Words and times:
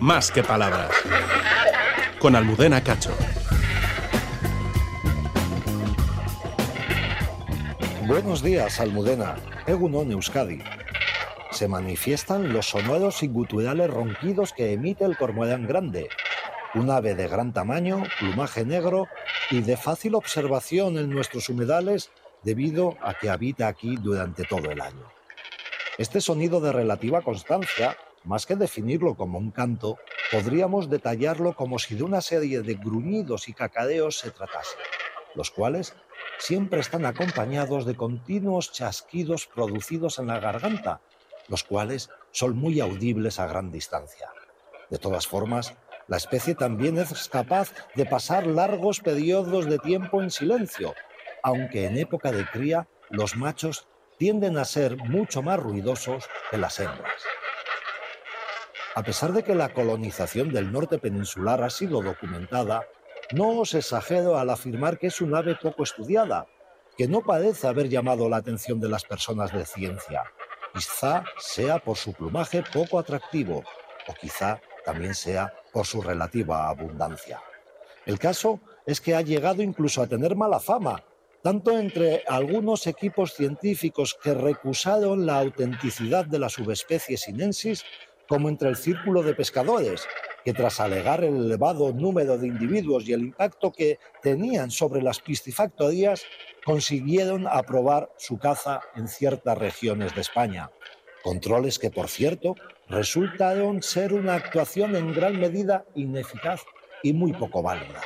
Más 0.00 0.30
que 0.30 0.42
palabras. 0.42 0.90
Con 2.18 2.34
Almudena 2.34 2.82
Cacho. 2.82 3.14
Buenos 8.06 8.42
días, 8.42 8.80
Almudena. 8.80 9.36
Egunon 9.66 10.10
Euskadi. 10.10 10.62
Se 11.50 11.68
manifiestan 11.68 12.50
los 12.50 12.70
sonoros 12.70 13.22
y 13.22 13.28
guturales 13.28 13.90
ronquidos 13.90 14.54
que 14.54 14.72
emite 14.72 15.04
el 15.04 15.18
cormorán 15.18 15.66
grande, 15.66 16.08
un 16.74 16.90
ave 16.90 17.14
de 17.14 17.28
gran 17.28 17.52
tamaño, 17.52 18.02
plumaje 18.18 18.64
negro 18.64 19.06
y 19.50 19.60
de 19.60 19.76
fácil 19.76 20.14
observación 20.14 20.96
en 20.96 21.10
nuestros 21.10 21.50
humedales 21.50 22.10
debido 22.42 22.96
a 23.02 23.12
que 23.12 23.28
habita 23.28 23.68
aquí 23.68 23.96
durante 23.96 24.44
todo 24.44 24.70
el 24.70 24.80
año. 24.80 25.04
Este 25.98 26.22
sonido 26.22 26.58
de 26.62 26.72
relativa 26.72 27.20
constancia, 27.20 27.98
más 28.24 28.46
que 28.46 28.56
definirlo 28.56 29.14
como 29.14 29.38
un 29.38 29.50
canto, 29.50 29.98
podríamos 30.30 30.90
detallarlo 30.90 31.54
como 31.54 31.78
si 31.78 31.94
de 31.94 32.02
una 32.02 32.20
serie 32.20 32.62
de 32.62 32.74
gruñidos 32.74 33.48
y 33.48 33.52
cacadeos 33.52 34.18
se 34.18 34.30
tratase, 34.30 34.76
los 35.34 35.50
cuales 35.50 35.94
siempre 36.38 36.80
están 36.80 37.06
acompañados 37.06 37.86
de 37.86 37.96
continuos 37.96 38.72
chasquidos 38.72 39.46
producidos 39.46 40.18
en 40.18 40.28
la 40.28 40.40
garganta, 40.40 41.00
los 41.48 41.64
cuales 41.64 42.10
son 42.30 42.56
muy 42.56 42.80
audibles 42.80 43.38
a 43.38 43.46
gran 43.46 43.70
distancia. 43.72 44.30
De 44.88 44.98
todas 44.98 45.26
formas, 45.26 45.74
la 46.08 46.16
especie 46.16 46.54
también 46.54 46.98
es 46.98 47.28
capaz 47.28 47.72
de 47.94 48.04
pasar 48.04 48.46
largos 48.46 49.00
periodos 49.00 49.66
de 49.66 49.78
tiempo 49.78 50.22
en 50.22 50.30
silencio, 50.30 50.94
aunque 51.42 51.86
en 51.86 51.96
época 51.96 52.32
de 52.32 52.46
cría 52.46 52.88
los 53.10 53.36
machos 53.36 53.86
tienden 54.18 54.58
a 54.58 54.64
ser 54.64 54.96
mucho 54.96 55.42
más 55.42 55.58
ruidosos 55.58 56.28
que 56.50 56.58
las 56.58 56.78
hembras. 56.80 57.22
A 58.94 59.02
pesar 59.04 59.32
de 59.32 59.44
que 59.44 59.54
la 59.54 59.72
colonización 59.72 60.52
del 60.52 60.72
norte 60.72 60.98
peninsular 60.98 61.62
ha 61.62 61.70
sido 61.70 62.02
documentada, 62.02 62.86
no 63.32 63.60
os 63.60 63.74
exagero 63.74 64.36
al 64.36 64.50
afirmar 64.50 64.98
que 64.98 65.06
es 65.06 65.20
un 65.20 65.34
ave 65.36 65.54
poco 65.54 65.84
estudiada, 65.84 66.46
que 66.96 67.06
no 67.06 67.20
parece 67.20 67.68
haber 67.68 67.88
llamado 67.88 68.28
la 68.28 68.38
atención 68.38 68.80
de 68.80 68.88
las 68.88 69.04
personas 69.04 69.52
de 69.52 69.64
ciencia. 69.64 70.24
Quizá 70.74 71.24
sea 71.38 71.78
por 71.78 71.96
su 71.96 72.12
plumaje 72.12 72.64
poco 72.72 72.98
atractivo, 72.98 73.62
o 74.08 74.14
quizá 74.20 74.60
también 74.84 75.14
sea 75.14 75.52
por 75.72 75.86
su 75.86 76.02
relativa 76.02 76.68
abundancia. 76.68 77.40
El 78.06 78.18
caso 78.18 78.60
es 78.86 79.00
que 79.00 79.14
ha 79.14 79.20
llegado 79.20 79.62
incluso 79.62 80.02
a 80.02 80.08
tener 80.08 80.34
mala 80.34 80.58
fama, 80.58 81.04
tanto 81.42 81.78
entre 81.78 82.24
algunos 82.26 82.86
equipos 82.86 83.34
científicos 83.34 84.18
que 84.20 84.34
recusaron 84.34 85.26
la 85.26 85.38
autenticidad 85.38 86.26
de 86.26 86.38
la 86.38 86.48
subespecie 86.48 87.16
sinensis, 87.16 87.84
como 88.30 88.48
entre 88.48 88.68
el 88.68 88.76
círculo 88.76 89.24
de 89.24 89.34
pescadores, 89.34 90.06
que 90.44 90.52
tras 90.52 90.78
alegar 90.78 91.24
el 91.24 91.34
elevado 91.34 91.92
número 91.92 92.38
de 92.38 92.46
individuos 92.46 93.08
y 93.08 93.12
el 93.12 93.22
impacto 93.22 93.72
que 93.72 93.98
tenían 94.22 94.70
sobre 94.70 95.02
las 95.02 95.18
piscifactorías, 95.18 96.22
consiguieron 96.64 97.48
aprobar 97.48 98.08
su 98.18 98.38
caza 98.38 98.82
en 98.94 99.08
ciertas 99.08 99.58
regiones 99.58 100.14
de 100.14 100.20
España. 100.20 100.70
Controles 101.24 101.80
que, 101.80 101.90
por 101.90 102.06
cierto, 102.06 102.54
resultaron 102.88 103.82
ser 103.82 104.14
una 104.14 104.36
actuación 104.36 104.94
en 104.94 105.12
gran 105.12 105.40
medida 105.40 105.84
ineficaz 105.96 106.60
y 107.02 107.12
muy 107.12 107.32
poco 107.32 107.64
válida. 107.64 108.00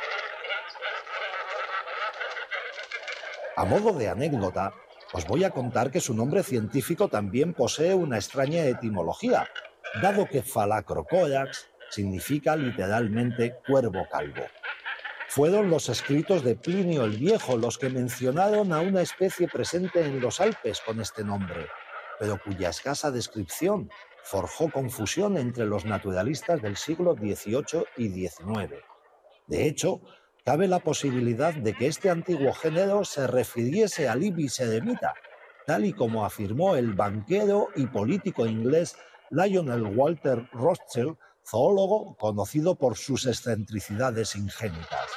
A 3.57 3.67
modo 3.67 3.93
de 3.93 4.09
anécdota, 4.09 4.73
os 5.13 5.27
voy 5.27 5.45
a 5.45 5.51
contar 5.51 5.91
que 5.91 6.01
su 6.01 6.15
nombre 6.15 6.43
científico 6.43 7.09
también 7.09 7.53
posee 7.53 7.95
una 7.95 8.17
extraña 8.17 8.65
etimología, 8.65 9.47
dado 10.03 10.27
que 10.27 10.43
Phalacrocorax 10.43 11.69
significa 11.91 12.57
literalmente 12.57 13.57
cuervo 13.67 14.07
calvo. 14.11 14.45
Fueron 15.29 15.71
los 15.71 15.89
escritos 15.89 16.45
de 16.45 16.57
Plinio 16.57 17.05
el 17.05 17.17
Viejo 17.17 17.57
los 17.57 17.79
que 17.79 17.89
mencionaron 17.89 18.73
a 18.73 18.81
una 18.81 19.03
especie 19.03 19.49
presente 19.49 20.05
en 20.05 20.21
los 20.21 20.41
Alpes 20.41 20.81
con 20.81 21.01
este 21.01 21.25
nombre, 21.25 21.67
pero 22.19 22.41
cuya 22.43 22.71
escasa 22.71 23.11
descripción 23.11 23.91
forjó 24.23 24.71
confusión 24.71 25.37
entre 25.37 25.67
los 25.67 25.85
naturalistas 25.85 26.63
del 26.63 26.77
siglo 26.77 27.15
XVIII 27.15 27.85
y 27.97 28.09
XIX. 28.09 28.75
De 29.47 29.67
hecho, 29.67 30.01
cabe 30.45 30.69
la 30.69 30.79
posibilidad 30.79 31.53
de 31.53 31.75
que 31.75 31.87
este 31.87 32.11
antiguo 32.11 32.53
género 32.53 33.05
se 33.05 33.27
refiriese 33.27 34.09
al 34.09 34.23
ibis 34.23 34.61
edemita, 34.61 35.15
tal 35.67 35.85
y 35.85 35.93
como 35.93 36.25
afirmó 36.25 36.77
el 36.77 36.95
banquero 36.95 37.69
y 37.77 37.87
político 37.87 38.47
inglés 38.47 38.97
Lionel 39.35 39.83
Walter 39.97 40.49
Rothschild, 40.53 41.17
zoólogo 41.45 42.17
conocido 42.17 42.77
por 42.77 42.97
sus 42.97 43.27
excentricidades 43.27 44.37
ingénitas. 44.37 45.11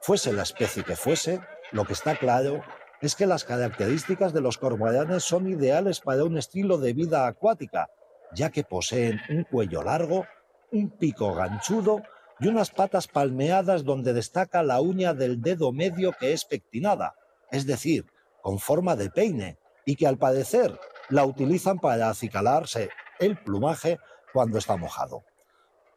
Fuese 0.00 0.32
la 0.32 0.42
especie 0.42 0.84
que 0.84 0.96
fuese, 0.96 1.40
lo 1.70 1.84
que 1.84 1.94
está 1.94 2.16
claro 2.16 2.62
es 3.00 3.16
que 3.16 3.26
las 3.26 3.44
características 3.44 4.34
de 4.34 4.42
los 4.42 4.58
cormoranes 4.58 5.24
son 5.24 5.48
ideales 5.48 6.00
para 6.00 6.24
un 6.24 6.36
estilo 6.36 6.76
de 6.76 6.92
vida 6.92 7.26
acuática, 7.26 7.88
ya 8.34 8.50
que 8.50 8.64
poseen 8.64 9.20
un 9.30 9.44
cuello 9.44 9.82
largo, 9.82 10.26
un 10.72 10.90
pico 10.90 11.34
ganchudo 11.34 12.02
y 12.38 12.48
unas 12.48 12.70
patas 12.70 13.08
palmeadas 13.08 13.84
donde 13.84 14.12
destaca 14.12 14.62
la 14.62 14.80
uña 14.80 15.14
del 15.14 15.40
dedo 15.40 15.72
medio 15.72 16.12
que 16.12 16.34
es 16.34 16.44
pectinada, 16.44 17.14
es 17.50 17.66
decir, 17.66 18.06
con 18.42 18.58
forma 18.58 18.94
de 18.94 19.08
peine, 19.08 19.58
y 19.84 19.96
que 19.96 20.06
al 20.06 20.18
parecer 20.18 20.78
la 21.12 21.26
utilizan 21.26 21.78
para 21.78 22.08
acicalarse 22.08 22.88
el 23.18 23.36
plumaje 23.36 23.98
cuando 24.32 24.56
está 24.56 24.76
mojado. 24.76 25.22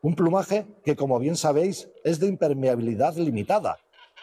Un 0.02 0.14
plumaje 0.14 0.68
que, 0.84 0.98
como 0.98 1.18
bien 1.20 1.38
sabéis, 1.38 1.88
es 2.04 2.20
de 2.20 2.28
impermeabilidad 2.28 3.16
limitada, 3.16 3.78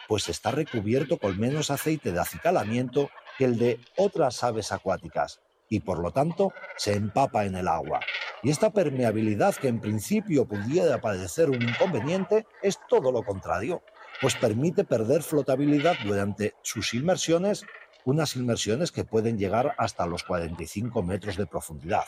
pues 0.07 0.29
está 0.29 0.51
recubierto 0.51 1.17
con 1.17 1.39
menos 1.39 1.71
aceite 1.71 2.11
de 2.11 2.19
acicalamiento 2.19 3.09
que 3.39 3.45
el 3.45 3.57
de 3.57 3.79
otras 3.97 4.43
aves 4.43 4.71
acuáticas, 4.71 5.41
y 5.67 5.79
por 5.79 5.97
lo 5.97 6.11
tanto 6.11 6.53
se 6.77 6.93
empapa 6.93 7.45
en 7.45 7.55
el 7.55 7.67
agua. 7.67 7.99
Y 8.43 8.51
esta 8.51 8.69
permeabilidad 8.69 9.55
que 9.55 9.69
en 9.69 9.81
principio 9.81 10.45
pudiera 10.45 11.01
parecer 11.01 11.49
un 11.49 11.63
inconveniente 11.63 12.45
es 12.61 12.77
todo 12.87 13.11
lo 13.11 13.23
contrario, 13.23 13.81
pues 14.21 14.35
permite 14.35 14.83
perder 14.83 15.23
flotabilidad 15.23 15.95
durante 16.05 16.53
sus 16.61 16.93
inmersiones, 16.93 17.65
unas 18.05 18.35
inmersiones 18.35 18.91
que 18.91 19.03
pueden 19.03 19.37
llegar 19.37 19.75
hasta 19.77 20.05
los 20.05 20.23
45 20.23 21.03
metros 21.03 21.37
de 21.37 21.45
profundidad. 21.45 22.05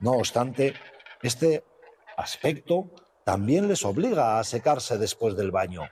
No 0.00 0.12
obstante, 0.12 0.74
este 1.22 1.64
aspecto 2.16 2.90
también 3.24 3.68
les 3.68 3.84
obliga 3.84 4.38
a 4.38 4.44
secarse 4.44 4.98
después 4.98 5.36
del 5.36 5.50
baño, 5.50 5.82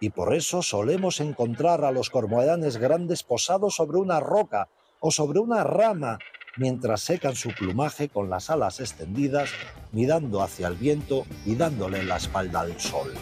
y 0.00 0.10
por 0.10 0.34
eso 0.34 0.62
solemos 0.62 1.20
encontrar 1.20 1.84
a 1.84 1.92
los 1.92 2.10
cormoranes 2.10 2.76
grandes 2.76 3.22
posados 3.22 3.76
sobre 3.76 3.98
una 3.98 4.20
roca 4.20 4.68
o 5.00 5.10
sobre 5.10 5.38
una 5.38 5.64
rama 5.64 6.18
mientras 6.56 7.00
secan 7.00 7.34
su 7.34 7.50
plumaje 7.50 8.08
con 8.08 8.28
las 8.28 8.50
alas 8.50 8.80
extendidas, 8.80 9.50
mirando 9.92 10.42
hacia 10.42 10.68
el 10.68 10.74
viento 10.74 11.24
y 11.46 11.54
dándole 11.54 12.02
la 12.02 12.16
espalda 12.16 12.60
al 12.60 12.78
sol. 12.80 13.12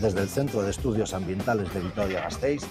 Desde 0.00 0.22
el 0.22 0.28
Centro 0.30 0.62
de 0.62 0.70
Estudios 0.70 1.12
Ambientales 1.12 1.72
de 1.74 1.80
Vitoria-Gasteiz, 1.80 2.62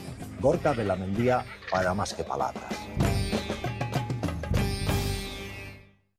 Gorka 0.41 0.73
Belamendía 0.73 1.45
para 1.71 1.93
Más 1.93 2.15
que 2.15 2.23
Palabras. 2.23 2.73